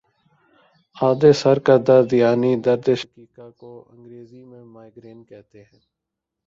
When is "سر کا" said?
1.41-1.75